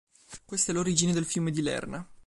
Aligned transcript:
Questa 0.45 0.71
è 0.71 0.73
l'origine 0.73 1.13
del 1.13 1.25
fiume 1.25 1.51
di 1.51 1.61
Lerna. 1.61 2.03